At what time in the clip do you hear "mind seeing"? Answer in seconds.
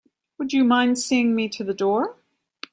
0.63-1.35